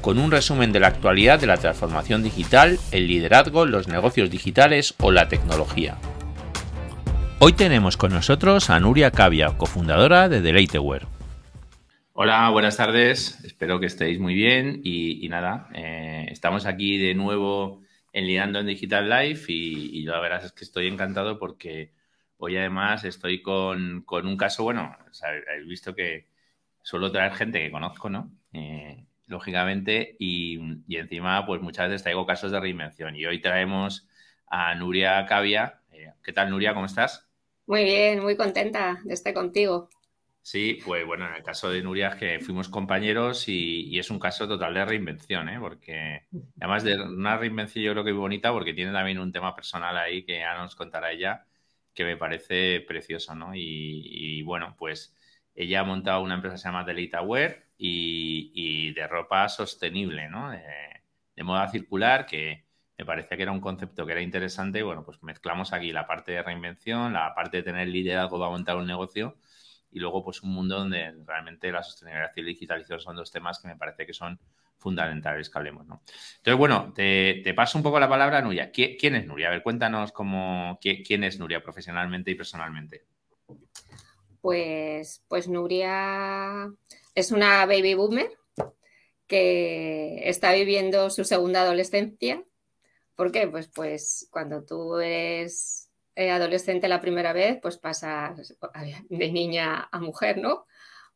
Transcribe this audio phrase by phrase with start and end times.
[0.00, 4.94] con un resumen de la actualidad de la transformación digital, el liderazgo, los negocios digitales
[4.98, 5.96] o la tecnología.
[7.38, 11.06] Hoy tenemos con nosotros a Nuria Cavia, cofundadora de Delateware.
[12.12, 13.42] Hola, buenas tardes.
[13.44, 17.82] Espero que estéis muy bien y, nada, eh, estamos aquí de nuevo
[18.12, 21.92] en Liderando en Digital Life y, la verdad es que estoy encantado porque
[22.36, 26.26] hoy además estoy con, un caso, bueno, habéis visto que
[26.82, 28.30] suelo traer gente que conozco, ¿no?
[28.52, 30.58] Eh, lógicamente, y,
[30.88, 33.16] encima, pues muchas veces traigo casos de reinvención.
[33.16, 34.06] Y hoy traemos
[34.46, 35.80] a Nuria Cavia.
[35.92, 36.74] Eh, ¿Qué tal, Nuria?
[36.74, 37.28] ¿Cómo estás?
[37.66, 39.88] Muy bien, muy contenta de estar contigo.
[40.42, 44.18] Sí, pues bueno, en el caso de Nuria es que fuimos compañeros y, es un
[44.18, 45.58] caso total de reinvención, ¿eh?
[45.60, 46.22] porque
[46.58, 49.96] además de una reinvención yo creo que muy bonita porque tiene también un tema personal
[49.98, 51.44] ahí que ya nos contará ella
[51.94, 53.50] que me parece precioso, ¿no?
[53.54, 55.14] Y, bueno, pues
[55.54, 60.50] ella ha montado una empresa que se llama Delitaware y, de ropa sostenible, ¿no?
[60.50, 60.60] De,
[61.42, 62.66] moda circular, que
[62.98, 64.82] me parecía que era un concepto que era interesante.
[64.82, 68.76] Bueno, pues mezclamos aquí la parte de reinvención, la parte de tener liderazgo para montar
[68.76, 69.38] un negocio
[69.90, 73.58] y luego pues un mundo donde realmente la sostenibilidad y la digitalización son dos temas
[73.58, 74.38] que me parece que son
[74.76, 76.02] fundamentales que hablemos, ¿no?
[76.36, 78.70] Entonces, bueno, te, paso un poco la palabra a Nuria.
[78.70, 79.48] ¿Quién es Nuria?
[79.48, 83.06] A ver, cuéntanos cómo, quién es Nuria profesionalmente y personalmente.
[84.42, 86.70] Pues, pues Nuria
[87.20, 88.30] es una baby boomer
[89.26, 92.42] que está viviendo su segunda adolescencia.
[93.14, 93.46] ¿Por qué?
[93.46, 98.56] Pues, pues cuando tú eres eh, adolescente la primera vez, pues pasas
[99.08, 100.66] de niña a mujer, ¿no?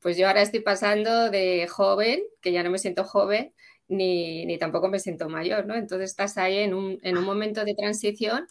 [0.00, 3.54] Pues yo ahora estoy pasando de joven, que ya no me siento joven,
[3.88, 5.74] ni, ni tampoco me siento mayor, ¿no?
[5.74, 8.46] Entonces estás ahí en un, en un momento de transición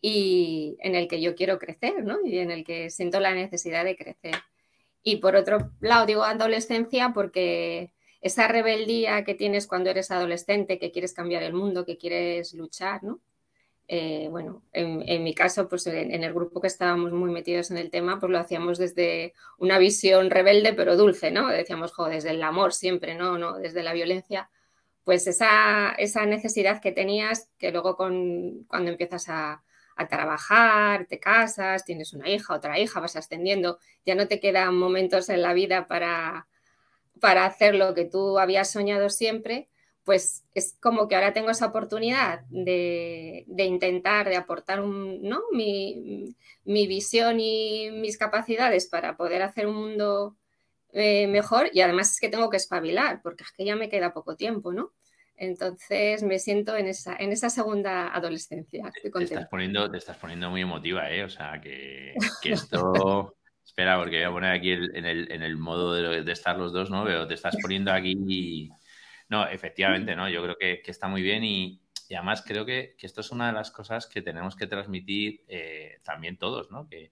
[0.00, 2.18] y en el que yo quiero crecer, ¿no?
[2.24, 4.34] Y en el que siento la necesidad de crecer.
[5.02, 10.92] Y por otro lado, digo adolescencia porque esa rebeldía que tienes cuando eres adolescente, que
[10.92, 13.20] quieres cambiar el mundo, que quieres luchar, ¿no?
[13.88, 17.90] Eh, bueno, en, mi caso, pues en, el grupo que estábamos muy metidos en el
[17.90, 21.48] tema, pues lo hacíamos desde una visión rebelde pero dulce, ¿no?
[21.48, 23.36] Decíamos, jo, desde el amor siempre, ¿no?
[23.38, 24.48] no desde la violencia.
[25.04, 29.62] Pues esa, esa necesidad que tenías, que luego con, cuando empiezas a,
[29.96, 34.76] a trabajar, te casas, tienes una hija, otra hija, vas ascendiendo, ya no te quedan
[34.76, 36.48] momentos en la vida para,
[37.20, 39.68] para hacer lo que tú habías soñado siempre,
[40.04, 45.42] pues es como que ahora tengo esa oportunidad de, intentar, de aportar un, ¿no?
[45.52, 50.36] mi, visión y mis capacidades para poder hacer un mundo
[50.92, 54.12] eh, mejor y además es que tengo que espabilar, porque es que ya me queda
[54.12, 54.92] poco tiempo, ¿no?
[55.36, 58.90] Entonces me siento en esa, en esa segunda adolescencia.
[59.02, 61.24] te, estás poniendo, te estás poniendo muy emotiva, ¿eh?
[61.24, 63.36] O sea, que, esto...
[63.64, 67.04] Espera, porque voy a poner aquí en, el, modo de, estar los dos, ¿no?
[67.04, 68.68] Pero te estás poniendo aquí...
[69.28, 70.28] No, efectivamente, ¿no?
[70.28, 71.80] Yo creo que, que está muy bien y,
[72.12, 75.98] y además creo que, esto es una de las cosas que tenemos que transmitir eh,
[76.04, 76.86] también todos, ¿no?
[76.86, 77.10] Que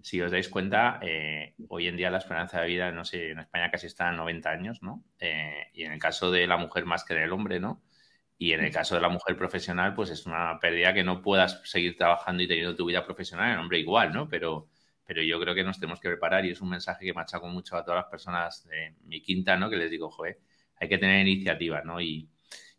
[0.00, 3.40] si os dais cuenta, eh, hoy en día la esperanza de vida, no sé, en
[3.40, 5.02] España casi está en 90 años, ¿no?
[5.18, 7.82] Eh, y en el caso de la mujer más que del hombre, ¿no?
[8.38, 11.60] Y en el caso de la mujer profesional, pues es una pérdida que no puedas
[11.64, 14.28] seguir trabajando y teniendo tu vida profesional, el hombre igual, ¿no?
[14.28, 14.68] Pero,
[15.04, 17.76] pero yo creo que nos tenemos que preparar y es un mensaje que machaco mucho
[17.76, 19.68] a todas las personas de mi quinta, ¿no?
[19.68, 20.38] Que les digo, joder,
[20.76, 22.00] hay que tener iniciativa, ¿no?
[22.00, 22.30] Y,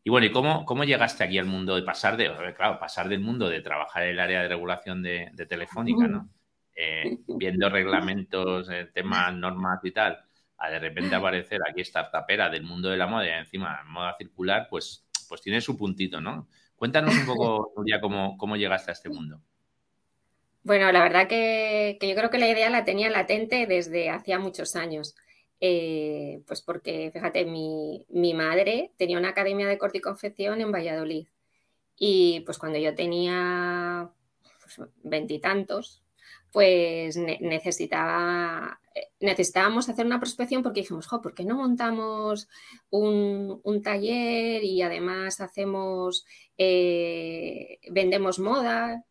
[0.04, 3.20] y bueno, ¿y cómo, cómo llegaste aquí al mundo de pasar de, claro, pasar del
[3.20, 6.30] mundo de trabajar en el área de regulación de, Telefónica, ¿no?
[6.76, 10.18] Eh, viendo reglamentos, eh, temas, normas y tal,
[10.58, 14.68] a de repente aparecer aquí startupera del mundo de la moda y encima moda circular,
[14.70, 16.48] pues, pues tiene su puntito, ¿no?
[16.78, 19.42] Cuéntanos un poco, Nuria, cómo, cómo llegaste a este mundo.
[20.64, 24.40] Bueno, la verdad que, que, yo creo que la idea la tenía latente desde hacía
[24.40, 25.16] muchos años.
[25.62, 31.28] Eh, pues porque, fíjate, mi, madre tenía una academia de corte y confección en Valladolid.
[31.98, 34.10] Y pues cuando yo tenía
[34.62, 36.04] pues, veintitantos,
[36.52, 42.48] pues necesitaba, eh, necesitábamos hacer una prospección porque dijimos, jo, ¿por qué no montamos
[42.90, 46.26] un, taller y además hacemos,
[46.58, 49.06] eh, vendemos moda?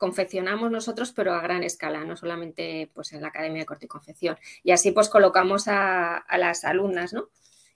[0.00, 3.88] Confeccionamos nosotros, pero a gran escala, no solamente pues, en la Academia de Corte y
[3.88, 4.38] Confección.
[4.62, 7.28] Y así pues colocamos a, las alumnas, ¿no?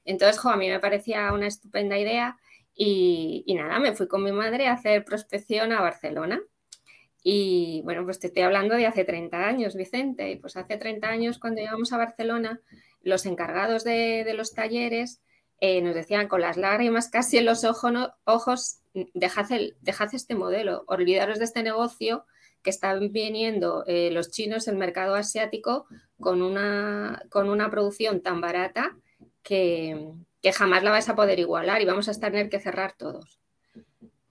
[0.07, 2.39] Entonces, jo, a mí me parecía una estupenda idea
[2.75, 6.41] Y, nada, me fui con mi madre a hacer prospección a Barcelona.
[7.23, 10.31] Y bueno, pues te estoy hablando de hace 30 años, Vicente.
[10.31, 12.63] Y pues hace 30 años, cuando llegamos a Barcelona,
[13.03, 15.21] los encargados de, los talleres
[15.61, 18.81] eh, nos decían con las lágrimas casi en los ojos,
[19.15, 22.27] dejad, este modelo, olvidaros de este negocio
[22.63, 25.87] que están viniendo eh, los chinos, el mercado asiático,
[26.19, 28.97] con una, con una producción tan barata
[29.43, 33.41] que, que jamás la vais a poder igualar y vamos a tener que cerrar todos.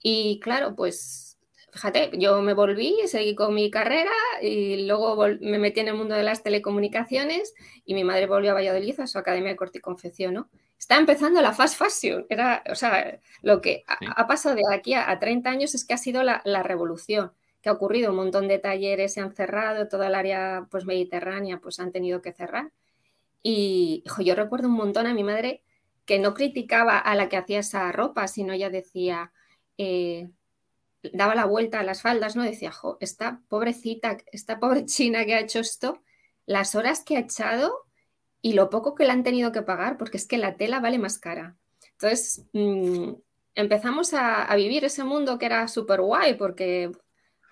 [0.00, 1.34] Y claro, pues
[1.74, 6.14] fíjate, yo me volví, seguí con mi carrera y luego me metí en el mundo
[6.14, 7.52] de las telecomunicaciones
[7.84, 10.48] y mi madre volvió a Valladolid a su academia de corte y confección.
[10.84, 12.26] Está empezando la fast fashion.
[12.28, 15.96] Era, o sea, lo que ha, pasado de aquí a, 30 años es que ha
[15.96, 17.32] sido la, revolución,
[17.62, 18.10] que ha ocurrido.
[18.10, 22.20] Un montón de talleres se han cerrado, toda el área pues, mediterránea pues han tenido
[22.20, 22.70] que cerrar.
[23.42, 25.62] Y yo recuerdo un montón a mi madre
[26.04, 29.32] que no criticaba a la que hacía esa ropa, sino ella decía,
[29.78, 30.28] eh,
[31.14, 32.42] daba la vuelta a las faldas, ¿no?
[32.42, 36.02] Decía, jo, esta pobrecita, esta pobre china que ha hecho esto,
[36.44, 37.86] las horas que ha echado
[38.44, 40.98] y lo poco que le han tenido que pagar, porque es que la tela vale
[40.98, 41.56] más cara.
[41.92, 43.14] Entonces, mm,
[43.54, 46.92] empezamos a, vivir ese mundo que era súper guay, porque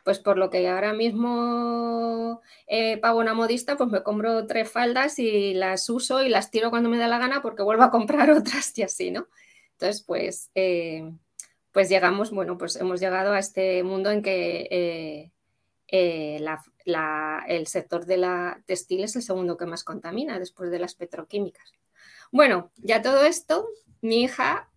[0.05, 5.19] pues por lo que ahora mismo eh, pago una modista, pues me compro tres faldas
[5.19, 8.31] y las uso y las tiro cuando me da la gana porque vuelvo a comprar
[8.31, 9.29] otras y así, ¿no?
[9.73, 11.11] Entonces, pues, eh,
[11.73, 14.69] pues llegamos, bueno, pues hemos llegado a este mundo en que
[15.89, 16.39] eh,
[16.87, 21.73] el sector de la textil es el segundo que más contamina después de las petroquímicas.
[22.31, 23.69] Bueno, ya todo esto,
[24.01, 24.69] mi hija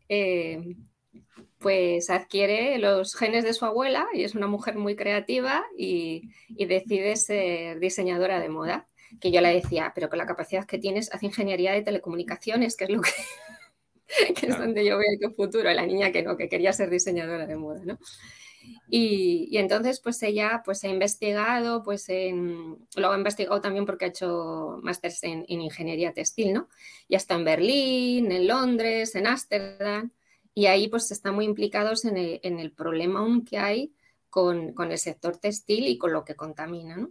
[1.65, 7.15] pues adquiere los genes de su abuela y es una mujer muy creativa y, decide
[7.15, 8.87] ser diseñadora de moda.
[9.19, 12.83] Que yo le decía, pero con la capacidad que tienes, haz ingeniería de telecomunicaciones, que
[12.83, 13.09] es lo que,
[14.47, 15.71] es donde yo veo el futuro.
[15.73, 17.97] La niña que no, que quería ser diseñadora de moda, ¿no?
[18.89, 24.09] Y, entonces, pues ella pues ha investigado, pues en, luego ha investigado también porque ha
[24.09, 26.69] hecho másteres en, en, ingeniería textil, ¿no?
[27.07, 30.11] Y hasta en Berlín, en Londres, en Ámsterdam
[30.55, 33.93] y ahí pues están muy implicados en el, problema que hay
[34.29, 37.09] con, el sector textil y con lo que contamina.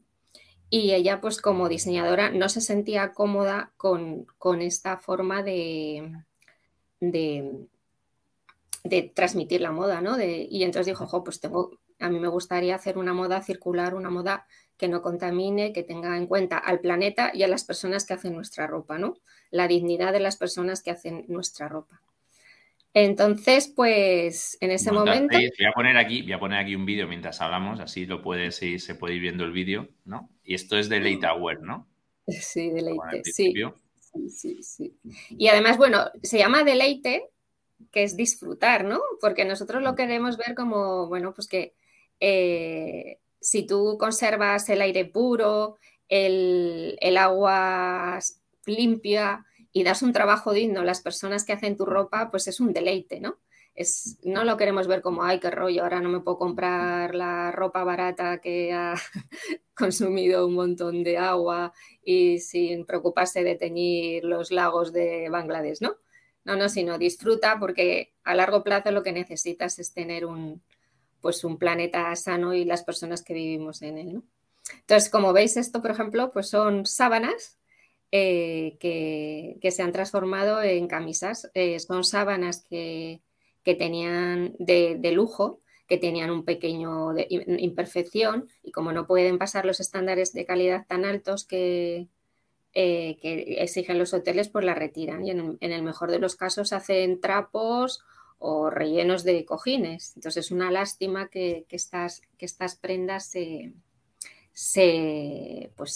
[0.71, 4.27] Y ella pues como diseñadora no se sentía cómoda con,
[4.63, 6.11] esta forma de,
[7.01, 7.69] de,
[9.15, 10.21] transmitir la moda, ¿no?
[10.23, 14.47] y entonces dijo, pues tengo, a mí me gustaría hacer una moda circular, una moda
[14.77, 18.35] que no contamine, que tenga en cuenta al planeta y a las personas que hacen
[18.35, 19.17] nuestra ropa, ¿no?
[19.51, 22.03] La dignidad de las personas que hacen nuestra ropa.
[22.93, 25.37] Entonces, pues en ese momento.
[25.37, 28.63] Voy a poner aquí, voy a poner aquí un vídeo mientras hablamos, así lo puedes
[28.63, 30.29] ir, se puede ir viendo el vídeo, ¿no?
[30.45, 31.89] Y esto es de Leite Aware, ¿no?
[32.27, 33.55] Sí, deleite, sí.
[34.29, 34.97] Sí, sí,
[35.31, 37.31] Y además, bueno, se llama deleite,
[37.91, 39.01] que es disfrutar, ¿no?
[39.21, 41.75] Porque nosotros lo queremos ver como, bueno, pues que
[42.21, 45.77] eh, si tú conservas el aire puro,
[46.09, 48.19] el, el agua
[48.67, 52.61] limpia, y das un trabajo digno a las personas que hacen tu ropa, pues es
[52.61, 53.39] un deleite, ¿no?
[53.75, 57.51] Es, no lo queremos ver como, ay, qué rollo, ahora no me puedo comprar la
[57.51, 58.95] ropa barata que ha
[59.75, 61.73] consumido un montón de agua
[62.05, 65.97] y sin preocuparse de teñir los lagos de Bangladesh, ¿no?
[66.45, 70.63] No, no, sino disfruta porque a largo plazo lo que necesitas es tener un,
[71.21, 74.23] pues un planeta sano y las personas que vivimos en él, ¿no?
[74.81, 77.59] Entonces, como veis, esto, por ejemplo, pues son sábanas
[78.11, 81.51] eh, que, se han transformado en camisas.
[81.55, 83.23] Eh, son sábanas que,
[83.65, 87.27] tenían de, lujo, que tenían un pequeño de
[87.59, 92.09] imperfección y como no pueden pasar los estándares de calidad tan altos que,
[92.75, 96.73] eh, que exigen los hoteles, pues la retiran y en, el mejor de los casos
[96.73, 98.03] hacen trapos
[98.39, 100.13] o rellenos de cojines.
[100.17, 103.75] Entonces es una lástima que, estas, que estas prendas se
[105.77, 105.93] pues,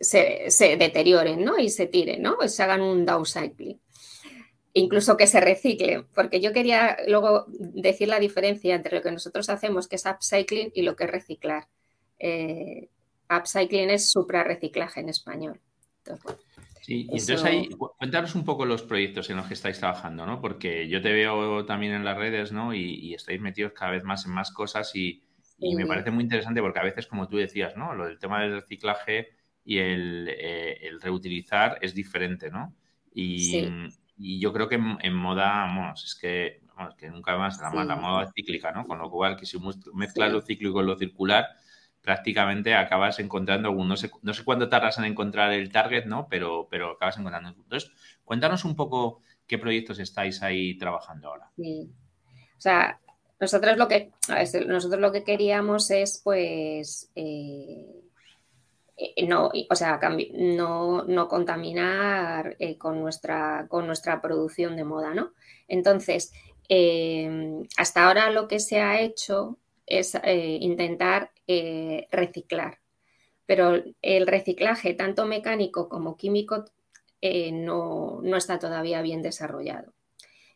[0.00, 1.58] se, deterioren ¿no?
[1.58, 2.36] y se tiren, ¿no?
[2.48, 3.80] se hagan un downcycling.
[4.72, 9.48] Incluso que se reciclen, porque yo quería luego decir la diferencia entre lo que nosotros
[9.48, 11.68] hacemos, que es upcycling, y lo que es reciclar.
[12.18, 12.88] Eh,
[13.30, 15.60] upcycling es suprarreciclaje en español.
[16.80, 20.40] Sí, y entonces ahí, cuéntanos un poco los proyectos en los que estáis trabajando, ¿no?
[20.40, 22.74] Porque yo te veo también en las redes, ¿no?
[22.74, 25.22] Y, y estáis metidos cada vez más en más cosas y,
[25.58, 27.94] y me parece muy interesante porque a veces, como tú decías, ¿no?
[27.94, 29.30] Lo del tema del reciclaje
[29.64, 32.74] y el, eh, reutilizar es diferente, ¿no?
[33.12, 33.68] Y,
[34.16, 38.30] yo creo que en, moda, vamos, es que, vamos, que nunca más la, moda es
[38.32, 38.86] cíclica, ¿no?
[38.86, 39.58] Con lo cual, que si
[39.92, 41.46] mezclas lo cíclico con lo circular,
[42.04, 46.28] prácticamente acabas encontrando, no sé, no sé cuánto tardas en encontrar el target, ¿no?
[46.28, 47.48] Pero, pero acabas encontrando.
[47.48, 47.90] Entonces,
[48.24, 51.50] cuéntanos un poco qué proyectos estáis ahí trabajando ahora.
[51.56, 51.90] Sí.
[52.58, 53.00] sea,
[53.40, 54.10] nosotros lo que,
[54.66, 58.02] nosotros lo que queríamos es, pues, eh,
[58.98, 59.98] eh, no, o sea,
[60.34, 65.32] no, no contaminar eh, con, nuestra, con nuestra producción de moda, ¿no?
[65.68, 66.32] Entonces,
[67.78, 72.80] hasta ahora lo que se ha hecho es intentar reciclar,
[73.46, 76.64] pero el reciclaje, tanto mecánico como químico,
[77.52, 79.92] no, no está todavía bien desarrollado.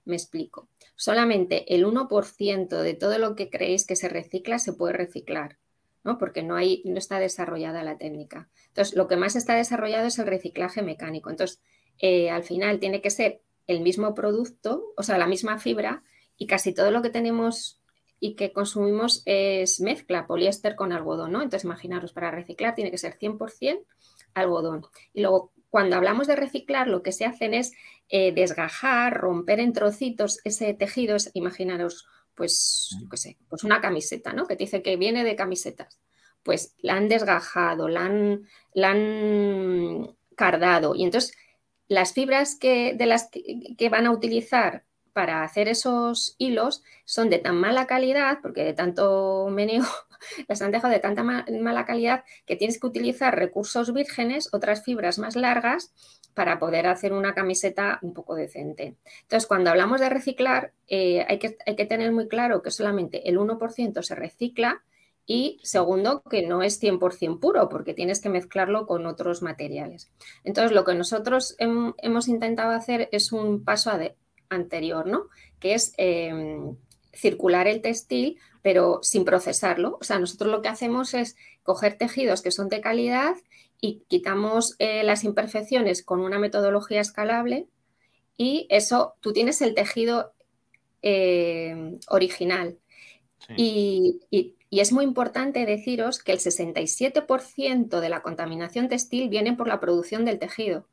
[0.09, 0.69] Me explico.
[0.97, 5.59] Solamente el 1% de todo lo que creéis que se recicla se puede reciclar,
[6.03, 6.17] ¿no?
[6.17, 8.49] Porque no, hay, no está desarrollada la técnica.
[8.69, 11.29] Entonces, lo que más está desarrollado es el reciclaje mecánico.
[11.29, 11.61] Entonces,
[11.99, 16.03] eh, al final tiene que ser el mismo producto, o sea, la misma fibra,
[16.39, 17.78] y casi todo lo que tenemos
[18.21, 21.43] y que consumimos es mezcla, poliéster con algodón, ¿no?
[21.43, 23.85] Entonces, imaginaros, para reciclar tiene que ser 100%
[24.35, 24.87] algodón.
[25.13, 27.73] Y luego, cuando hablamos de reciclar, lo que se hacen es
[28.09, 34.47] eh, desgajar, romper en trocitos ese tejido, imaginaros, pues, qué sé, pues una camiseta, ¿no?
[34.47, 36.01] Que te dice que viene de camisetas.
[36.43, 40.95] Pues la han desgajado, la han, la han cardado.
[40.95, 41.37] Y entonces
[41.89, 44.85] las fibras que, de las que van a utilizar
[45.19, 49.83] para hacer esos hilos son de tan mala calidad, porque de tanto meneo
[50.47, 55.19] las han dejado de tanta mala calidad que tienes que utilizar recursos vírgenes, otras fibras
[55.19, 55.93] más largas,
[56.35, 58.95] para poder hacer una camiseta un poco decente.
[59.23, 61.51] Entonces, cuando hablamos de reciclar, eh, hay, que,
[61.87, 64.85] tener muy claro que solamente el 1% se recicla
[65.27, 70.13] y segundo, que no es 100% puro porque tienes que mezclarlo con otros materiales.
[70.45, 73.91] Entonces, lo que nosotros hemos intentado hacer es un paso
[74.49, 75.29] anterior, ¿no?
[75.59, 76.77] Que es em,
[77.13, 79.99] circular el textil, pero sin procesarlo.
[80.01, 83.37] O sea, nosotros lo que hacemos es coger tejidos que son de calidad
[83.81, 87.69] y quitamos eh, las imperfecciones con una metodología escalable
[88.39, 90.33] y eso, tú tienes el tejido
[91.03, 92.79] eh, original.
[93.57, 94.21] Y,
[94.71, 100.25] es muy importante deciros que el 67% de la contaminación textil viene por la producción
[100.25, 100.87] del tejido.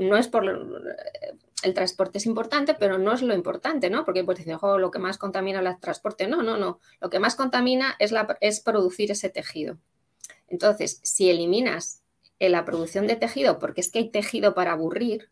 [0.00, 0.44] No es por
[1.62, 4.04] el transporte es importante, pero no es lo importante, ¿no?
[4.04, 6.26] Porque pues decir, lo que más contamina el transporte.
[6.26, 6.80] No, no, no.
[7.00, 9.78] Lo que más contamina es, la, es producir ese tejido.
[10.48, 12.02] Entonces, si eliminas
[12.38, 15.30] la producción de tejido, porque es que hay tejido para aburrir,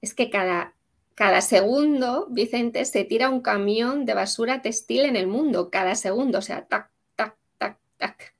[0.00, 0.74] es que cada,
[1.14, 6.38] cada segundo, Vicente, se tira un camión de basura textil en el mundo, cada segundo,
[6.38, 8.34] o sea, tac, tac, tac, tac.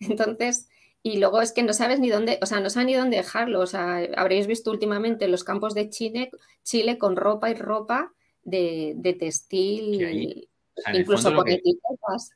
[0.00, 0.68] Entonces,
[1.02, 3.60] y luego es que no sabes ni dónde, o sea, no sabes ni dónde dejarlo.
[3.60, 6.30] O sea, habréis visto últimamente los campos de Chile,
[6.62, 8.12] Chile con ropa y ropa
[8.44, 10.48] de, textil,
[10.92, 12.32] incluso con etiquetas.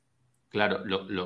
[0.48, 0.84] Claro,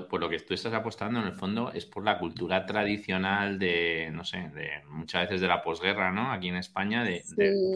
[0.09, 4.11] por lo que tú estás apostando en el fondo es por la cultura tradicional de,
[4.13, 6.33] no sé, de muchas veces de la posguerra, ¿no?
[6.33, 7.23] Aquí en España, de,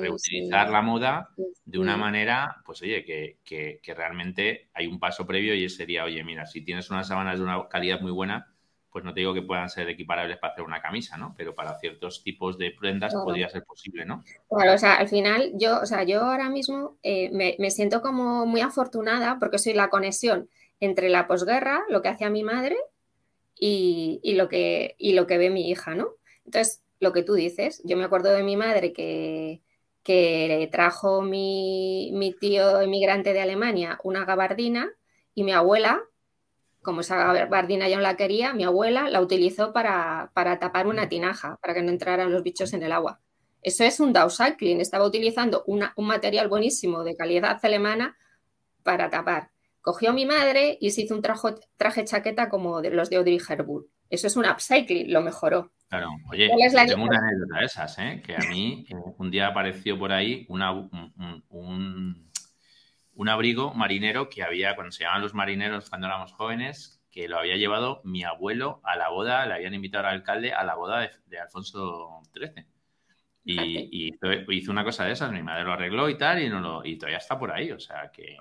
[0.00, 1.30] reutilizar la moda
[1.64, 6.25] de una manera, pues oye, que, que, realmente hay un paso previo y sería, oye,
[6.25, 8.53] mira, si tienes unas sábanas de una calidad muy buena,
[8.94, 11.34] pues no te digo que puedan ser equiparables para hacer una camisa, ¿no?
[11.36, 14.22] Pero para ciertos tipos de prendas podría ser posible, ¿no?
[14.48, 18.46] Claro, o sea, al final yo, o sea, yo ahora mismo eh, me, siento como
[18.46, 20.48] muy afortunada porque soy la conexión
[20.78, 22.76] entre la posguerra, lo que hacía mi madre
[23.58, 26.10] y, lo que, y lo que ve mi hija, ¿no?
[26.44, 29.60] Entonces, lo que tú dices, yo me acuerdo de mi madre que,
[30.04, 34.88] que trajo mi, mi tío inmigrante de Alemania una gabardina
[35.34, 36.00] y mi abuela
[36.85, 41.59] como esa gabardina yo no la quería, mi abuela la utilizó para, tapar una tinaja,
[41.61, 43.21] para que no entraran los bichos en el agua.
[43.62, 48.17] Eso es un downcycling, estaba utilizando un material buenísimo de calidad alemana
[48.83, 49.50] para tapar.
[49.81, 53.87] Cogió mi madre y se hizo un traje chaqueta como de los de Audrey Hepburn.
[54.09, 55.73] Eso es un upcycling, lo mejoró.
[55.88, 56.49] Claro, oye,
[56.87, 58.23] tengo una anécdota de esas, ¿eh?
[58.25, 62.31] que a mí eh, un día apareció por ahí una, un un
[63.28, 67.56] abrigo marinero que había, cuando se llamaban los marineros cuando éramos jóvenes, que lo había
[67.56, 71.38] llevado mi abuelo a la boda, le habían invitado al alcalde a la boda de,
[71.38, 72.66] Alfonso XIII.
[73.47, 74.11] Y,
[74.49, 76.97] hizo una cosa de esas, mi madre lo arregló y tal, y, no lo, y
[76.97, 77.71] todavía está por ahí.
[77.71, 78.37] O sea, que,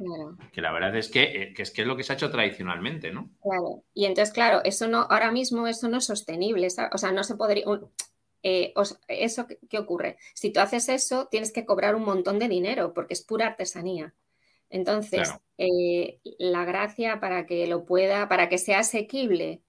[0.51, 2.31] que la verdad es que, eh, que, es que es lo que se ha hecho
[2.31, 3.29] tradicionalmente, ¿no?
[3.43, 3.83] Claro.
[3.93, 6.67] Y entonces, claro, eso no, ahora mismo eso no es sostenible.
[6.91, 7.65] O sea, no se podría.
[8.41, 8.73] Eh,
[9.07, 10.17] ¿Eso qué ocurre?
[10.33, 14.15] Si tú haces eso, tienes que cobrar un montón de dinero porque es pura artesanía.
[14.73, 19.61] Entonces, eh, la gracia para que lo pueda, para que sea asequible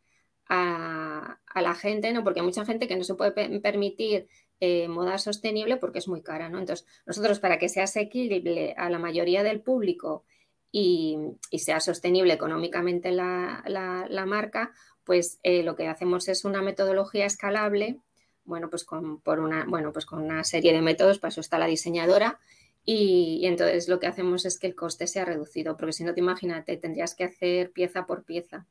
[0.49, 2.25] a, la gente, ¿no?
[2.25, 4.29] Porque hay mucha gente que no se puede permitir
[4.61, 6.59] eh, moda sostenible porque es muy cara, ¿no?
[6.59, 10.25] Entonces, nosotros para que sea asequible a la mayoría del público
[10.73, 11.19] y,
[11.59, 14.73] sea sostenible económicamente la, marca,
[15.05, 18.01] pues eh, lo que hacemos es una metodología escalable,
[18.45, 21.59] bueno, pues con, por una, bueno, pues con una serie de métodos, para eso está
[21.59, 22.41] la diseñadora,
[22.85, 26.21] Y, entonces lo que hacemos es que el coste sea reducido, porque si no te
[26.21, 28.67] imagínate, tendrías que hacer pieza por pieza.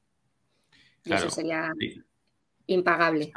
[1.04, 1.72] Y eso sería
[2.68, 3.32] impagable.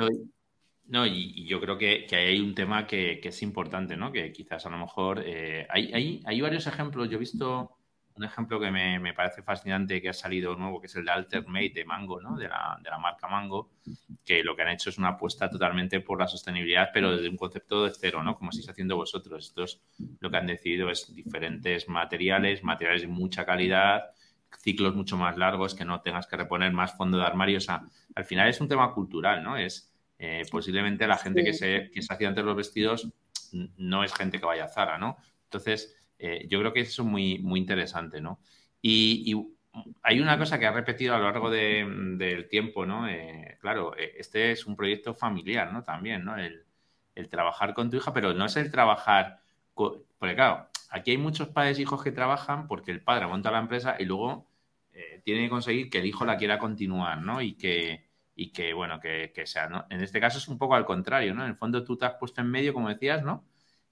[0.84, 4.12] No, y, yo creo que, ahí hay un tema que, es importante, ¿no?
[4.12, 7.08] Que quizás a lo mejor eh, hay, hay, varios ejemplos.
[7.08, 7.75] Yo he visto
[8.16, 11.72] un ejemplo que me, parece fascinante que ha salido nuevo, que es el de Alternate
[11.74, 12.36] de Mango, ¿no?
[12.36, 13.70] De la, de la, marca Mango,
[14.24, 17.36] que lo que han hecho es una apuesta totalmente por la sostenibilidad, pero desde un
[17.36, 18.36] concepto de cero, ¿no?
[18.36, 19.46] Como estáis haciendo vosotros.
[19.46, 19.82] Estos
[20.20, 24.10] lo que han decidido es diferentes materiales, materiales de mucha calidad,
[24.58, 27.58] ciclos mucho más largos, que no tengas que reponer más fondo de armario.
[27.58, 27.82] O sea,
[28.14, 29.56] al final es un tema cultural, ¿no?
[29.56, 33.12] Es eh, posiblemente la gente que, se, que se hacía antes los vestidos
[33.76, 35.16] no es gente que vaya a Zara, ¿no?
[35.44, 38.40] Entonces, eh, yo creo que eso es muy, muy interesante, ¿no?
[38.82, 39.34] Y,
[40.02, 43.06] hay una cosa que ha repetido a lo largo del tiempo, ¿no?
[43.08, 45.82] Eh, claro, este es un proyecto familiar, ¿no?
[45.82, 46.36] También, ¿no?
[46.38, 46.64] El,
[47.30, 49.40] trabajar con tu hija, pero no es el trabajar,
[49.74, 53.58] porque claro, aquí hay muchos padres e hijos que trabajan porque el padre monta la
[53.58, 54.46] empresa y luego
[55.24, 57.42] tiene que conseguir que el hijo la quiera continuar, ¿no?
[57.42, 58.06] Y que,
[58.36, 59.86] y que, bueno, que, sea, ¿no?
[59.90, 61.42] En este caso es un poco al contrario, ¿no?
[61.42, 63.44] En el fondo tú te has puesto en medio, como decías, ¿no?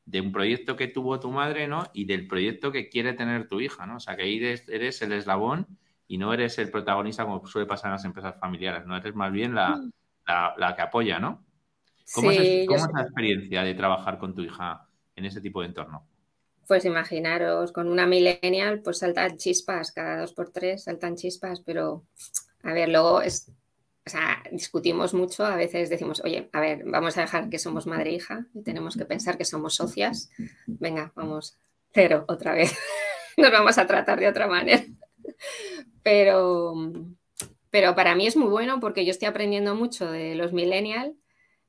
[0.07, 1.85] De un proyecto que tuvo tu madre, ¿no?
[1.93, 3.97] Y del proyecto que quiere tener tu hija, ¿no?
[3.97, 5.67] O sea, que ahí eres, el eslabón
[6.07, 8.97] y no eres el protagonista como suele pasar en las empresas familiares, ¿no?
[8.97, 10.75] Eres más bien la, mm.
[10.77, 11.45] que apoya, ¿no?
[12.15, 15.69] ¿Cómo, es, cómo es la experiencia de trabajar con tu hija en ese tipo de
[15.69, 16.07] entorno?
[16.67, 22.05] Pues imaginaros, con una millennial, pues saltan chispas, cada dos por tres saltan chispas, pero
[22.63, 23.51] a ver, luego es,
[24.07, 27.87] o sea, discutimos mucho, a veces decimos, oye, a ver, vamos a dejar que somos
[27.87, 30.31] madre e hija y tenemos que pensar que somos socias.
[30.67, 31.57] Venga, vamos,
[31.93, 32.77] cero otra vez.
[33.39, 34.85] Nos vamos a tratar de otra manera.
[36.03, 36.75] Pero,
[37.71, 41.17] pero para mí es muy bueno porque yo estoy aprendiendo mucho de los millennials,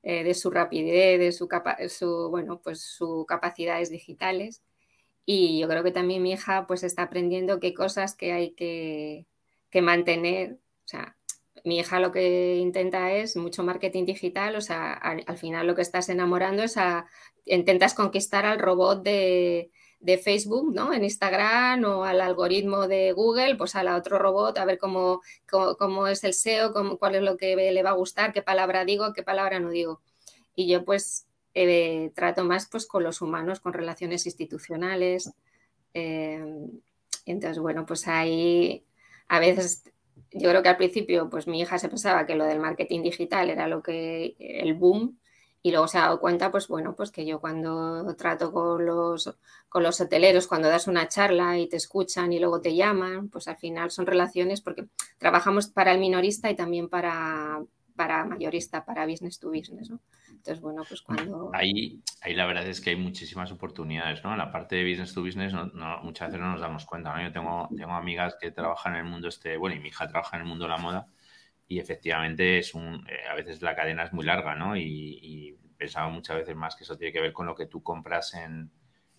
[0.04, 1.48] eh, de su rapidez, de su,
[1.88, 4.62] su, bueno, pues sus capacidades digitales.
[5.26, 9.26] Y yo creo que también mi hija pues está aprendiendo qué cosas que hay que,
[9.70, 10.60] que mantener.
[10.84, 11.16] O sea,
[11.66, 15.82] mi hija lo que intenta es mucho marketing digital, o sea, al, final lo que
[15.82, 17.08] estás enamorando es a,
[17.46, 19.72] intentas conquistar al robot de,
[20.24, 20.94] Facebook, ¿no?
[20.94, 26.08] En Instagram o al algoritmo de Google, pues al otro robot, a ver cómo, cómo,
[26.08, 29.14] es el SEO, cómo, cuál es lo que le va a gustar, qué palabra digo,
[29.14, 30.02] qué palabra no digo.
[30.54, 31.26] Y yo pues
[31.56, 35.32] eh, trato más pues con los humanos, con relaciones institucionales.
[35.96, 36.40] Eh,
[37.26, 38.86] entonces, bueno, pues ahí
[39.28, 39.84] a veces
[40.38, 43.50] yo creo que al principio, pues mi hija se pensaba que lo del marketing digital
[43.50, 45.18] era lo que el boom
[45.62, 49.36] y luego se ha dado cuenta, pues bueno, pues que yo cuando trato con los,
[49.70, 53.48] con los hoteleros, cuando das una charla y te escuchan y luego te llaman, pues
[53.48, 54.86] al final son relaciones porque
[55.18, 57.64] trabajamos para el minorista y también para,
[57.96, 60.02] para mayorista, para business to business, ¿no?
[60.46, 61.50] Entonces, bueno, pues cuando...
[61.56, 64.32] Ahí, ahí la verdad es que hay muchísimas oportunidades, ¿no?
[64.32, 65.54] En la parte de business to business
[66.04, 67.24] muchas veces no nos damos cuenta, ¿no?
[67.24, 70.38] Yo tengo, tengo amigas que trabajan en el mundo este, bueno, y mi hija trabaja
[70.38, 71.08] en el mundo de la moda
[71.68, 74.78] y efectivamente es un, eh, a veces la cadena es muy larga, ¿no?
[74.78, 74.84] Y,
[75.22, 78.34] y, pensaba muchas veces más que eso tiene que ver con lo que tú compras
[78.36, 78.72] en,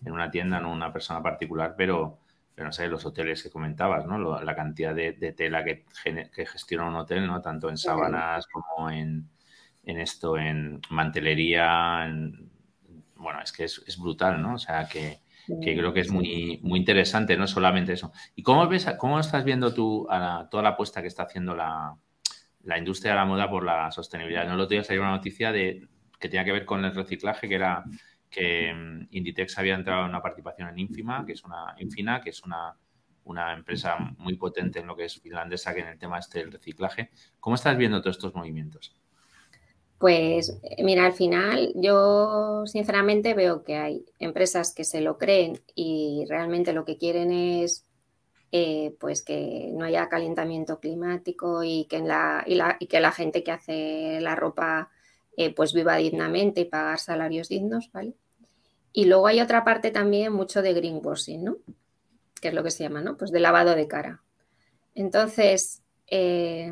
[0.03, 2.19] en una tienda, no una persona particular, pero,
[2.55, 4.41] pero no sé, los hoteles que comentabas, ¿no?
[4.41, 5.85] la cantidad de, de tela que,
[6.33, 7.41] que, gestiona un hotel, ¿no?
[7.41, 9.29] Tanto en sábanas como en
[9.87, 12.51] en esto, en mantelería, en,
[13.15, 14.55] bueno, es que es, brutal, ¿no?
[14.55, 15.21] O sea, que,
[15.61, 18.11] creo que es muy, interesante, no solamente eso.
[18.35, 21.95] ¿Y cómo, ves, cómo estás viendo tú a toda la apuesta que está haciendo la,
[22.77, 24.45] industria de la moda por la sostenibilidad?
[24.45, 25.87] No lo tenías salió una noticia de
[26.19, 27.85] que tenía que ver con el reciclaje, que era
[28.29, 32.31] que mm, Inditex había entrado en una participación en Infima, que es una Infina, que
[32.31, 32.75] es una,
[33.23, 36.51] una empresa muy potente en lo que es finlandesa, que en el tema este del
[36.51, 37.11] reciclaje.
[37.39, 38.93] ¿Cómo estás viendo todos estos movimientos?
[39.97, 46.25] Pues mira, al final yo sinceramente veo que hay empresas que se lo creen y
[46.29, 47.87] realmente lo que quieren es
[48.51, 53.51] eh, pues que no haya calentamiento climático y que, la, y, que la gente que
[53.51, 54.89] hace la ropa
[55.35, 58.13] eh, pues viva dignamente y pagar salarios dignos, ¿vale?
[58.93, 61.57] Y luego hay otra parte también mucho de greenwashing, ¿no?
[62.39, 63.17] Que es lo que se llama, ¿no?
[63.17, 64.23] Pues de lavado de cara.
[64.95, 66.71] Entonces, eh,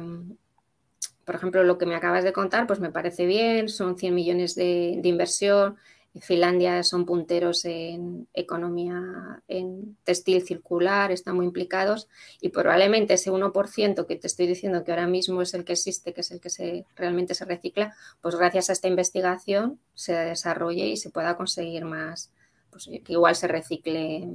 [1.26, 4.56] por ejemplo, lo que me acabas de contar, pues me parece bien, son 100 millones
[4.56, 5.76] de, inversión.
[6.14, 12.08] En Finlandia son punteros en economía, en textil circular, están muy implicados
[12.40, 16.14] y probablemente ese 1% que te estoy diciendo que ahora mismo es el que existe,
[16.14, 20.88] que es el que se, realmente se recicla, pues gracias a esta investigación se desarrolle
[20.88, 22.32] y se pueda conseguir más,
[22.70, 24.26] pues que igual se recicle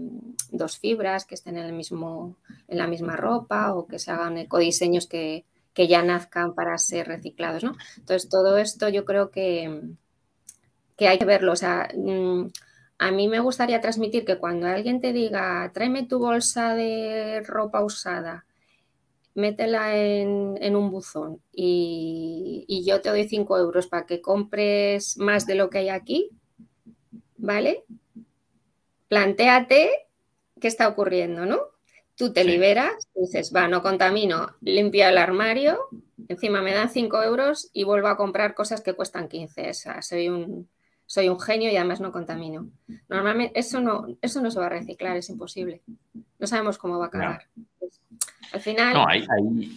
[0.51, 2.37] dos fibras que estén en, el mismo,
[2.69, 7.09] en la misma ropa o que se hagan ecodiseños que, que ya nazcan para ser
[7.09, 7.77] reciclados, ¿no?
[7.97, 9.83] Entonces, todo esto yo creo que,
[10.97, 11.53] que hay que verlo.
[11.53, 12.47] O sea, mm,
[12.99, 17.83] a mí me gustaría transmitir que cuando alguien te diga, tráeme tu bolsa de ropa
[17.83, 18.45] usada,
[19.35, 25.55] métela en, un buzón y, yo te doy 5 euros para que compres más de
[25.55, 26.31] lo que hay aquí,
[27.39, 27.85] ¿vale?
[29.09, 29.91] Plantéate
[30.61, 31.61] qué está ocurriendo, ¿no?
[32.21, 35.89] Tú te liberas, dices, va, no contamino, limpia el armario,
[36.29, 39.71] encima me dan 5 euros y vuelvo a comprar cosas que cuestan 15.
[39.71, 40.69] O sea, soy un,
[41.07, 42.69] soy un genio y además no contamino.
[43.09, 45.81] Normalmente eso no, eso no se va a reciclar, es imposible.
[46.39, 47.47] No sabemos cómo va a acabar.
[48.53, 48.93] al final.
[48.93, 49.07] No,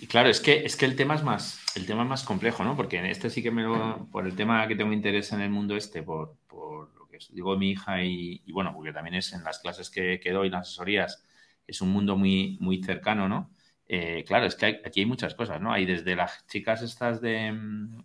[0.09, 2.75] claro, es que, es que el tema es más, el tema es más complejo, ¿no?
[2.75, 5.49] Porque en este sí que me lo, por el tema que tengo interés en el
[5.49, 9.59] mundo este, por, lo que digo mi hija y, bueno, porque también es en las
[9.59, 11.23] clases que, que doy, las asesorías,
[11.67, 13.51] es un mundo muy, muy cercano, ¿no?
[13.87, 15.71] Eh, claro, es que aquí hay muchas cosas, ¿no?
[15.71, 18.03] Hay desde las chicas estas de, mm,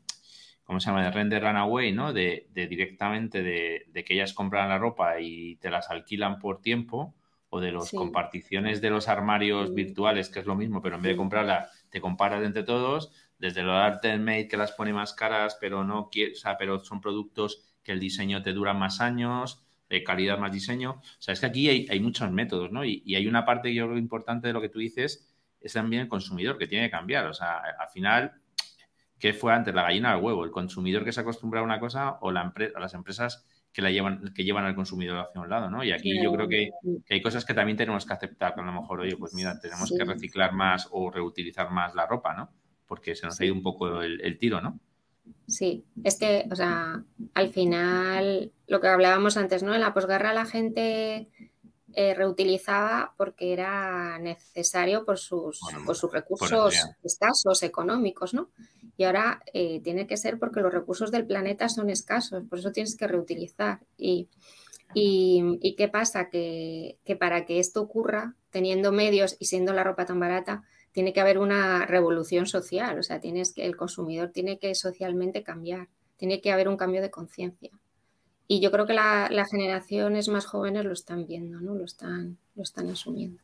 [0.65, 1.05] ¿cómo se llama?
[1.05, 2.13] De render runaway, ¿no?
[2.13, 7.15] De, directamente de, que ellas compran la ropa y te las alquilan por tiempo,
[7.51, 11.13] o de las comparticiones de los armarios virtuales, que es lo mismo, pero en vez
[11.13, 15.15] de comprarla, te comparas entre todos, desde lo de Art Made que las pone más
[15.15, 19.65] caras, pero no o sea, pero son productos que el diseño te dura más años,
[20.05, 20.93] calidad más diseño.
[20.93, 22.85] O sea, es que aquí hay, muchos métodos, ¿no?
[22.85, 25.73] Y, y, hay una parte que yo creo importante de lo que tú dices, es
[25.73, 27.27] también el consumidor que tiene que cambiar.
[27.27, 28.33] O sea, al final
[29.19, 30.45] ¿qué fue antes, la gallina o el huevo?
[30.45, 34.33] ¿El consumidor que se acostumbra a una cosa o la las empresas que, la llevan,
[34.35, 35.85] que llevan al consumidor hacia un lado, ¿no?
[35.85, 36.71] Y aquí yo creo que,
[37.11, 39.93] hay cosas que también tenemos que aceptar, que a lo mejor, oye, pues mira, tenemos
[39.97, 42.51] que reciclar más o reutilizar más la ropa, ¿no?
[42.87, 44.81] Porque se nos ha ido un poco el, tiro, ¿no?
[45.47, 47.03] Sí, es que, o sea,
[47.35, 49.75] al final, lo que hablábamos antes, ¿no?
[49.75, 51.29] En la posguerra la gente
[51.95, 58.51] eh, reutilizaba porque era necesario por sus, por sus recursos escasos económicos, ¿no?
[58.99, 62.73] y ahora eh, tiene que ser porque los recursos del planeta son escasos, por eso
[62.73, 63.79] tienes que reutilizar.
[63.97, 64.29] Y,
[64.93, 66.29] y, qué pasa?
[66.31, 70.65] Que, para que esto ocurra, teniendo medios y siendo la ropa tan barata,
[70.99, 75.45] tiene que haber una revolución social, o sea, tienes que, el consumidor tiene que socialmente
[75.45, 77.71] cambiar, tiene que haber un cambio de conciencia.
[78.49, 81.77] Y yo creo que las generaciones más jóvenes lo están viendo, ¿no?
[81.77, 83.41] Lo están, lo están asumiendo.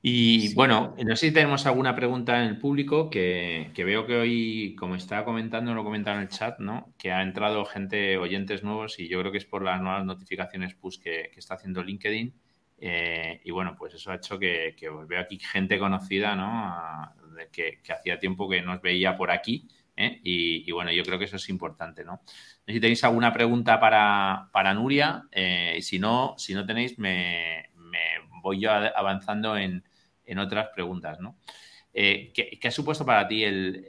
[0.00, 4.76] Y bueno, no sé si tenemos alguna pregunta en el público, que, veo que hoy,
[4.78, 6.94] como estaba comentando, lo comentado en el chat, ¿no?
[6.96, 10.74] Que ha entrado gente, oyentes nuevos, y yo creo que es por las nuevas notificaciones
[10.76, 12.32] push que, está haciendo LinkedIn.
[12.82, 14.74] Eh, y bueno, pues eso ha hecho que,
[15.06, 17.14] veo aquí gente conocida, ¿no?
[17.52, 19.68] que, hacía tiempo que nos veía por aquí.
[19.96, 20.20] ¿eh?
[20.24, 22.22] Y, bueno, yo creo que eso es importante, ¿no?
[22.66, 27.70] Si tenéis alguna pregunta para, Nuria, eh, y si no, si no tenéis, me,
[28.42, 29.84] voy yo avanzando en,
[30.24, 31.36] en otras preguntas, ¿no?
[31.92, 33.86] ¿qué, ha supuesto para ti el,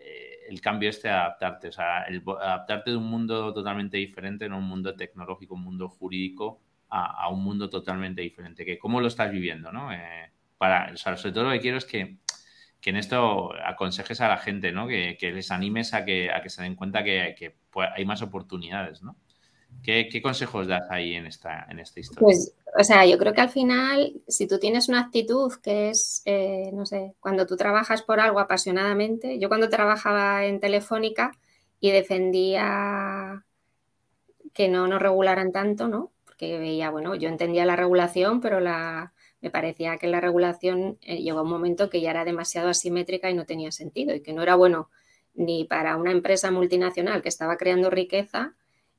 [0.61, 1.69] cambio este de adaptarte?
[1.69, 2.03] O sea,
[2.41, 7.43] adaptarte de un mundo totalmente diferente, no un mundo tecnológico, un mundo jurídico, a, un
[7.43, 8.77] mundo totalmente diferente.
[8.77, 9.93] ¿Cómo lo estás viviendo, no?
[9.93, 12.17] Eh, para, sobre todo lo que quiero es que,
[12.83, 14.87] en esto aconsejes a la gente, ¿no?
[14.87, 17.55] Que, les animes a que, a que se den cuenta que,
[17.95, 19.15] hay más oportunidades, ¿no?
[19.81, 22.19] ¿Qué, consejos das ahí en esta, en esta historia?
[22.21, 26.21] Pues, o sea, yo creo que al final, si tú tienes una actitud que es,
[26.25, 31.31] eh, no sé, cuando tú trabajas por algo apasionadamente, yo cuando trabajaba en Telefónica
[31.79, 33.45] y defendía
[34.53, 36.11] que no nos regularan tanto, ¿no?
[36.41, 41.21] Porque veía, bueno, yo entendía la regulación, pero la, me parecía que la regulación eh,
[41.21, 44.33] llegó a un momento que ya era demasiado asimétrica y no tenía sentido y que
[44.33, 44.89] no era bueno
[45.35, 48.55] ni para una empresa multinacional que estaba creando riqueza,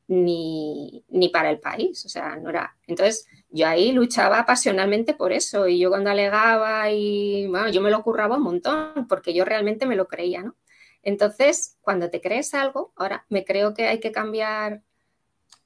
[0.06, 2.04] ni, ni, para el país.
[2.06, 2.76] O sea, no era.
[2.86, 5.66] Entonces, yo ahí luchaba pasionalmente por eso.
[5.66, 9.84] Y yo cuando alegaba y bueno, yo me lo curraba un montón, porque yo realmente
[9.84, 10.54] me lo creía, ¿no?
[11.02, 14.82] Entonces, cuando te crees algo, ahora me creo que hay que cambiar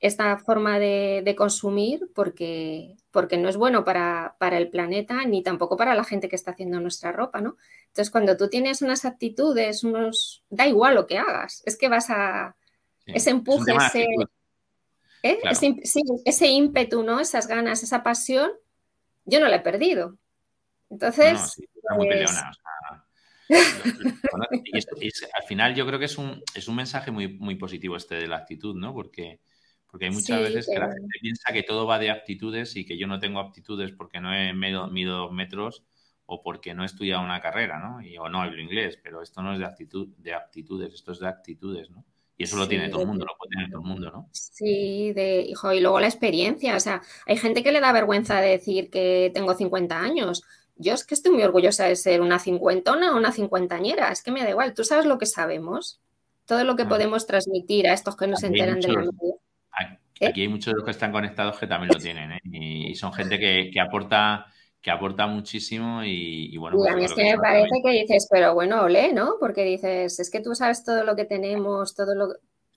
[0.01, 5.77] esta forma de, consumir porque, porque no es bueno para, para, el planeta ni tampoco
[5.77, 7.57] para la gente que está haciendo nuestra ropa, ¿no?
[7.88, 10.44] Entonces, cuando tú tienes unas actitudes, unos...
[10.51, 12.57] da igual lo que hagas, es que vas a...
[13.07, 14.07] ese empuje, ese,
[15.22, 15.40] ¿eh?
[16.25, 17.20] ese, ímpetu, ¿no?
[17.20, 18.51] Esas ganas, esa pasión,
[19.25, 20.18] yo no la he perdido.
[20.90, 21.57] Entonces.
[23.49, 28.29] al final yo creo que es un, es un mensaje muy, muy positivo este de
[28.29, 28.92] la actitud, ¿no?
[28.92, 29.40] Porque,
[29.97, 32.99] porque hay muchas veces que la gente piensa que todo va de aptitudes y que
[32.99, 35.85] yo no tengo aptitudes porque no he medido, dos metros
[36.27, 38.03] o porque no he estudiado una carrera, ¿no?
[38.03, 41.21] Y, o no hablo inglés, pero esto no es de, actitud, de aptitudes, esto es
[41.21, 42.05] de actitudes, ¿no?
[42.37, 44.29] Y eso lo tiene todo el mundo, lo puede tener todo el mundo, ¿no?
[44.33, 46.77] Sí, de, hijo, y luego la experiencia.
[46.77, 50.43] O sea, hay gente que le da vergüenza de decir que tengo 50 años.
[50.77, 54.13] Yo es que estoy muy orgullosa de ser una cincuentona o una cincuentañera.
[54.13, 54.75] Es que me da igual.
[54.75, 56.03] Tú sabes lo que sabemos,
[56.45, 59.36] todo lo que podemos transmitir a estos que nos enteran de la vida.
[60.21, 60.29] ¿Eh?
[60.29, 62.41] Aquí hay muchos de los que están conectados que también lo tienen, ¿eh?
[62.45, 64.47] y, son gente que, aporta
[64.81, 66.77] que aporta muchísimo y, bueno.
[66.79, 69.35] Pues a mí es que me parece que dices, pero bueno, ole, ¿no?
[69.41, 72.29] Porque dices, es que tú sabes todo lo que tenemos, todo lo,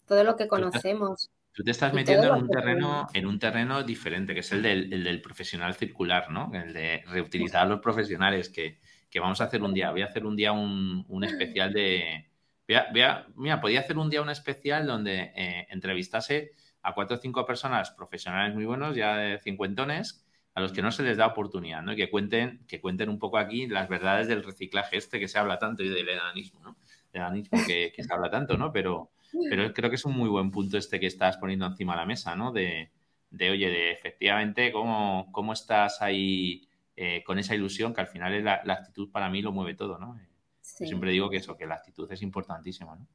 [0.07, 1.29] todo lo que conocemos.
[1.53, 5.21] Tú te estás metiendo en un terreno, en un terreno diferente, que es el del,
[5.21, 6.51] profesional circular, ¿no?
[6.53, 8.79] El de reutilizar a los profesionales, que,
[9.19, 9.91] vamos a hacer un día.
[9.91, 12.27] Voy a hacer un día un, especial de.
[12.67, 17.91] mira, podía hacer un día un especial donde eh, entrevistase a cuatro o cinco personas
[17.91, 21.93] profesionales muy buenos, ya de cincuentones, a los que no se les da oportunidad, ¿no?
[21.93, 25.37] Y que cuenten, que cuenten un poco aquí las verdades del reciclaje este que se
[25.37, 26.77] habla tanto y del edanismo, ¿no?
[27.13, 28.71] El edanismo que, se habla tanto, ¿no?
[28.71, 29.11] Pero,
[29.49, 32.05] pero creo que es un muy buen punto este que estás poniendo encima de la
[32.05, 32.51] mesa, ¿no?
[32.51, 32.91] De,
[33.31, 38.43] oye, de efectivamente cómo, cómo estás ahí eh, con esa ilusión, que al final es
[38.43, 40.19] la, actitud para mí lo mueve todo, ¿no?
[40.61, 43.07] siempre digo que eso, que la actitud es importantísima, ¿no?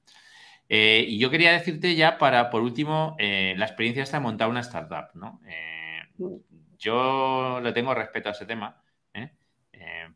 [0.69, 4.61] Eh, y yo quería decirte ya para, por último, eh, la experiencia está montar una
[4.61, 5.41] startup, ¿no?
[5.47, 6.01] Eh,
[6.79, 8.81] yo le tengo respeto a ese tema,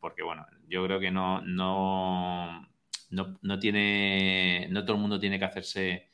[0.00, 2.68] porque, bueno, yo creo que no, no,
[3.11, 6.08] no, tiene, no todo el mundo tiene que hacerse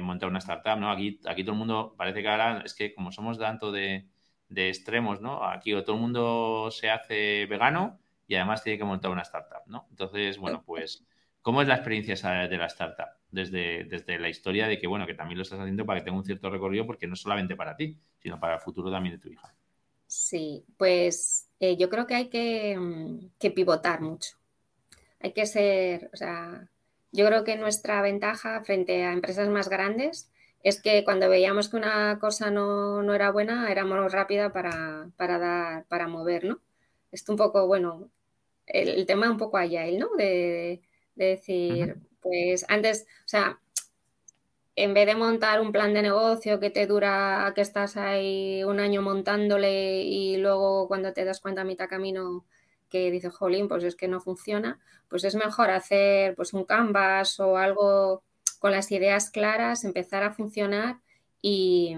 [0.00, 0.90] montar una startup, ¿no?
[0.90, 4.08] Aquí, aquí todo el mundo parece que ahora es que como somos tanto de,
[4.48, 5.44] de extremos, ¿no?
[5.44, 9.86] Aquí todo el mundo se hace vegano y además tiene que montar una startup, ¿no?
[9.90, 11.04] Entonces, bueno, pues,
[11.42, 13.19] ¿cómo es la experiencia de la startup?
[13.30, 16.18] Desde, desde la historia de que, bueno, que también lo estás haciendo para que tenga
[16.18, 19.28] un cierto recorrido, porque no solamente para ti, sino para el futuro también de tu
[19.28, 19.54] hija.
[20.06, 24.36] Sí, pues eh, yo creo que hay que, mm, que, pivotar mucho.
[25.20, 26.68] Hay que ser, o sea,
[27.12, 30.30] yo creo que nuestra ventaja frente a empresas más grandes
[30.62, 35.38] es que cuando veíamos que una cosa no, no era buena, éramos rápida para, para,
[35.38, 36.60] dar, para mover, ¿no?
[37.12, 38.10] Esto un poco, bueno,
[38.66, 40.08] el, tema un poco allá, ¿no?
[40.16, 40.82] De,
[41.14, 43.60] de decir, pues antes, o sea,
[44.76, 48.80] en vez de montar un plan de negocio que te dura, que estás ahí un
[48.80, 52.46] año montándole y luego cuando te das cuenta a mitad camino
[52.88, 57.38] que dices, jolín, pues es que no funciona, pues es mejor hacer pues un canvas
[57.40, 58.22] o algo
[58.58, 61.00] con las ideas claras, empezar a funcionar
[61.42, 61.94] y,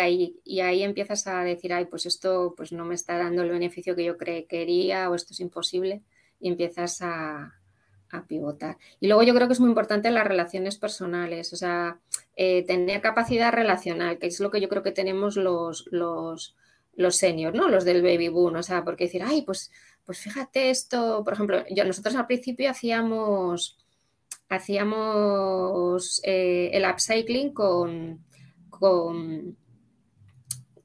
[0.00, 3.50] ahí, y ahí empiezas a decir, ay, pues esto pues no me está dando el
[3.50, 6.02] beneficio que yo quería o esto es imposible
[6.40, 7.54] y empiezas a,
[8.10, 8.78] a pivotar.
[9.00, 11.98] Y luego yo creo que es muy importante las relaciones personales, o sea,
[12.36, 16.56] eh, tener capacidad relacional, que es lo que yo creo que tenemos los, los,
[16.94, 17.68] los seniors, ¿no?
[17.68, 19.70] Los del baby boom, o sea, porque decir, ay, pues,
[20.04, 23.78] pues fíjate esto, por ejemplo, yo, nosotros al principio hacíamos,
[24.48, 28.24] hacíamos eh, el upcycling con,
[28.70, 29.56] con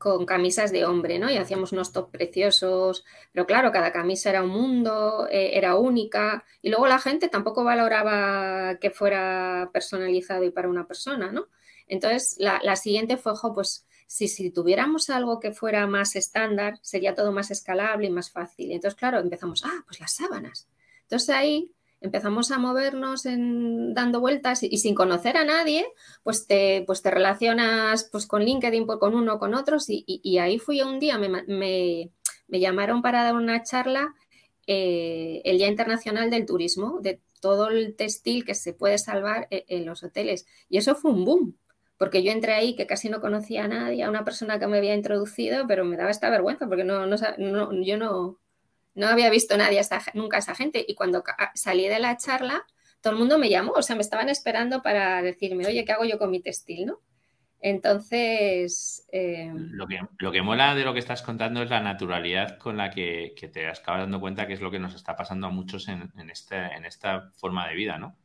[0.02, 1.30] con camisas de hombre, ¿no?
[1.30, 6.44] Y hacíamos unos top preciosos, pero claro, cada camisa era un mundo, eh, era única,
[6.64, 11.50] y luego la gente tampoco valoraba que fuera personalizado y para una persona, ¿no?
[11.88, 17.14] Entonces, la, siguiente fue, ojo, pues si, si tuviéramos algo que fuera más estándar, sería
[17.14, 18.72] todo más escalable y más fácil.
[18.72, 20.68] Entonces, claro, empezamos, ah, pues las sábanas.
[21.04, 25.86] Entonces ahí empezamos a movernos dando vueltas y, sin conocer a nadie,
[26.24, 30.60] pues te, pues te relacionas pues, con LinkedIn, pues, con uno, con otros, y, ahí
[30.60, 32.10] fui un día, me, me,
[32.60, 34.14] llamaron para dar una charla
[34.68, 39.64] eh, el Día Internacional del Turismo, de todo el textil que se puede salvar en,
[39.68, 40.46] en los hoteles.
[40.70, 41.58] Y eso fue un boom,
[41.98, 44.80] porque yo entré ahí que casi no conocía a nadie, a una persona que me
[44.80, 47.16] había introducido, pero me daba esta vergüenza, porque no, no
[47.84, 48.41] yo no,
[48.94, 49.82] no había visto nadie
[50.14, 50.84] nunca a esa gente.
[50.88, 51.24] Y cuando
[51.56, 52.66] salí de la charla,
[53.02, 56.06] todo el mundo me llamó, o sea, me estaban esperando para decirme, oye, ¿qué hago
[56.06, 56.86] yo con mi textil?
[56.86, 57.00] ¿no?
[57.60, 59.08] Entonces.
[59.12, 62.78] Em, lo, que, lo que mola de lo que estás contando es la naturalidad con
[62.78, 65.88] la que, te acabas dando cuenta que es lo que nos está pasando a muchos
[65.88, 68.18] en, este, en esta forma de vida, ¿no?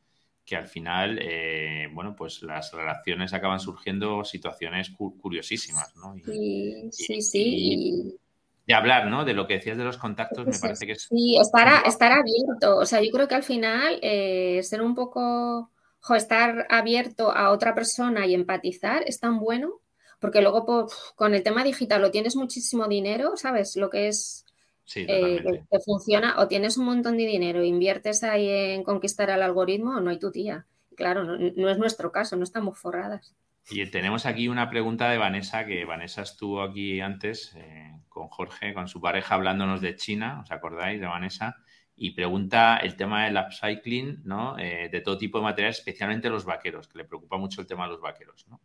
[0.45, 6.15] Que al final, eh, bueno, pues las relaciones acaban surgiendo situaciones curiosísimas, ¿no?
[6.25, 8.19] sí, sí, sí
[8.67, 9.25] de hablar, ¿no?
[9.25, 11.03] De lo que decías de los contactos, me parece que es...
[11.03, 12.79] Sí, estar, estar abierto.
[12.79, 15.71] O sea, yo creo que al final eh, ser un poco,
[16.09, 19.81] o estar abierto a otra persona y empatizar es tan bueno,
[20.19, 23.77] porque luego con el tema digital o tienes muchísimo dinero, ¿sabes?
[23.77, 24.45] Lo que es...
[24.85, 29.43] Sí, eh, que, funciona, o tienes un montón de dinero, inviertes ahí en conquistar al
[29.43, 30.65] algoritmo, o no hay tu tía.
[30.95, 33.35] Claro, no es nuestro caso, no estamos forradas.
[33.69, 38.73] Y tenemos aquí una pregunta de Vanessa, que Vanessa estuvo aquí antes eh, con Jorge,
[38.73, 41.57] con su pareja, hablándonos de China, ¿os acordáis de Vanessa?
[41.95, 44.59] Y pregunta el tema del upcycling, ¿no?
[44.59, 47.85] Eh, de todo tipo de materiales, especialmente los vaqueros, que le preocupa mucho el tema
[47.85, 48.63] de los vaqueros, ¿no?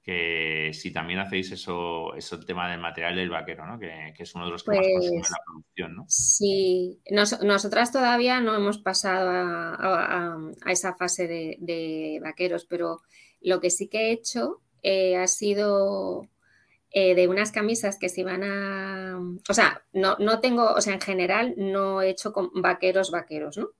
[0.00, 3.80] Que si también hacéis eso, eso el tema del material del vaquero, ¿no?
[3.80, 6.04] Que, es uno de los que más consume pues la producción, ¿no?
[6.08, 13.02] Sí, nosotras todavía no hemos pasado a, esa fase de vaqueros, pero
[13.40, 16.28] lo que sí que he hecho eh, ha sido
[16.96, 19.18] eh, de unas camisas que se iban a...
[19.48, 23.58] O sea, no, no, tengo, o sea, en general no he hecho con vaqueros, vaqueros,
[23.58, 23.70] ¿no?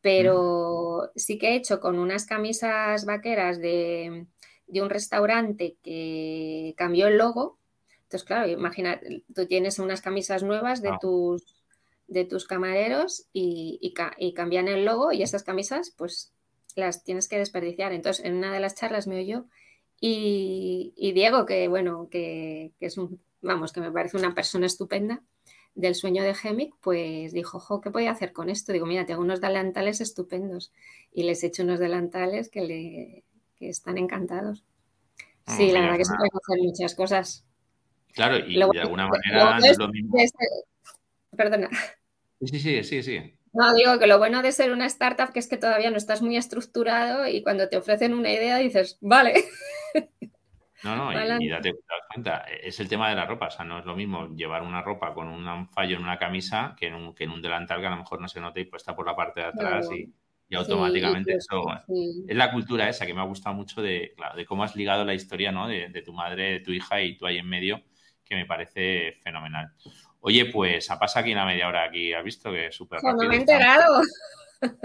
[0.00, 4.26] Pero sí que he hecho con unas camisas vaqueras de,
[4.66, 7.58] de un restaurante que cambió el logo.
[8.02, 9.00] Entonces, claro, imagina,
[9.34, 10.98] tú tienes unas camisas nuevas de Ah.
[11.00, 11.44] tus
[12.08, 16.34] de tus camareros y, y y cambian el logo y esas camisas pues
[16.74, 17.92] las tienes que desperdiciar.
[17.92, 19.46] Entonces, en una de las charlas me oyó
[20.04, 24.66] y, y Diego, que bueno, que, que es un, vamos, que me parece una persona
[24.66, 25.22] estupenda
[25.76, 28.72] del sueño de Gemic, pues dijo, jo, ¿qué voy a hacer con esto?
[28.72, 30.72] Digo, mira, tengo unos delantales estupendos
[31.12, 34.64] y les he hecho unos delantales que, le, que están encantados.
[35.46, 37.44] Ah, Sí, la verdad que se pueden hacer muchas cosas.
[38.12, 40.18] Claro, y de alguna manera es es- lo mismo.
[40.18, 41.70] ser- Perdona.
[42.40, 43.36] Sí, sí, sí, sí.
[43.52, 46.22] No, digo que lo bueno de ser una startup que es que todavía no estás
[46.22, 49.34] muy estructurado y cuando te ofrecen una idea dices, vale.
[50.84, 51.74] No, no, y- y, date,
[52.12, 54.62] cuenta, e, es el tema de la ropa, o sea, no es lo mismo llevar
[54.62, 57.80] una ropa con un fallo en una camisa que en un, que en un delantal
[57.80, 59.86] que a lo mejor no se nota y pues está por la parte de atrás
[59.86, 59.96] Claro.
[59.96, 60.12] y,
[60.48, 61.62] y automáticamente Sí, eso...
[61.86, 62.24] sí.
[62.28, 65.04] Es la cultura esa que me ha gustado mucho de, claro, de cómo has ligado
[65.04, 65.68] la historia ¿no?
[65.68, 67.80] de, de tu madre, de tu hija y tú ahí en medio,
[68.24, 69.72] que me parece fenomenal.
[70.20, 72.50] Oye, pues ha pasado aquí una media hora aquí, ¿has visto?
[72.50, 73.28] Que es súper Jo, no rápido.
[73.30, 74.00] me he enterado.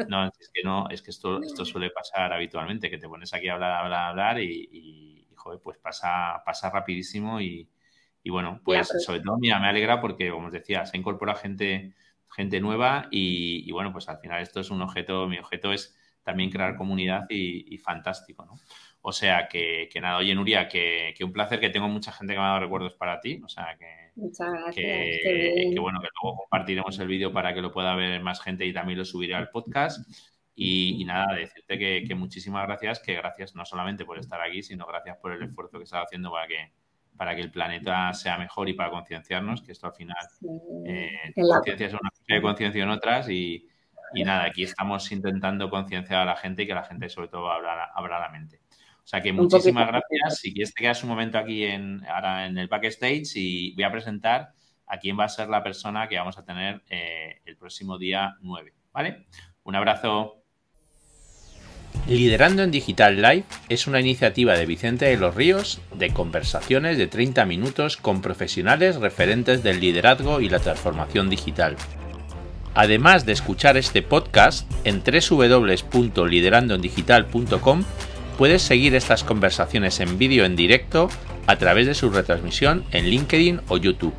[0.06, 3.50] No, es que no, es que esto, esto suele pasar habitualmente, que te pones aquí
[3.50, 7.70] a hablar, hablar, hablar y, y, y, joder, pues pasa, pasa rapidísimo y,
[8.24, 11.94] y bueno, pues sobre todo, mira, me alegra porque, como os decía, se incorpora gente,
[12.30, 15.96] gente nueva y, y bueno, pues al final esto es un objeto, mi objeto es
[16.24, 18.56] también crear comunidad y, y fantástico, ¿no?
[19.02, 22.34] O sea que, que nada, oye Nuria, que, que un placer, que tengo mucha gente
[22.34, 24.74] que me ha dado recuerdos para ti, o sea que, Muchas gracias.
[24.76, 28.74] que, bueno, que luego compartiremos el vídeo para que lo pueda ver más gente y
[28.74, 30.06] también lo subiré al podcast.
[30.56, 34.64] Y, y nada, decirte que, que muchísimas gracias, que gracias no solamente por estar aquí,
[34.64, 36.72] sino gracias por el esfuerzo que estás haciendo para que,
[37.16, 40.48] para que el planeta sea mejor y para concienciarnos, que esto al final, Sí.
[40.88, 43.68] eh, conciencia es una cosa de conciencia en otras y,
[44.16, 47.52] y nada, aquí estamos intentando concienciar a la gente y que la gente sobre todo
[47.52, 48.60] abra, abra la mente.
[49.08, 50.40] O sea que muchísimas gracias.
[50.42, 53.92] Si quieres te quedas un momento aquí en, ahora en el backstage y voy a
[53.94, 54.50] presentar
[54.86, 58.36] a quién va a ser la persona que vamos a tener eh, el próximo día
[58.42, 58.74] 9.
[58.92, 59.28] ¿Vale?
[59.64, 60.44] Un abrazo.
[62.06, 67.08] Liderando en Digital Live es una iniciativa de Vicente de los Ríos de conversaciones de
[67.08, 71.78] 30 minutos con profesionales referentes del liderazgo y la transformación digital.
[72.76, 77.86] Además de escuchar este podcast, en www.liderandoendigital.com
[78.38, 81.10] puedes seguir estas conversaciones en vídeo en directo
[81.48, 84.14] a través de su retransmisión en LinkedIn o YouTube.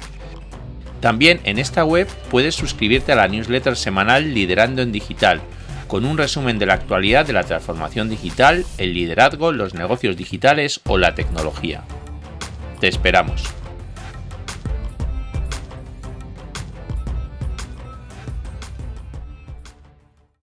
[1.00, 5.40] También en esta web puedes suscribirte a la newsletter semanal Liderando en Digital,
[5.86, 10.80] con un resumen de la actualidad de la transformación digital, el liderazgo, los negocios digitales
[10.86, 11.84] o la tecnología.
[12.80, 13.44] Te esperamos.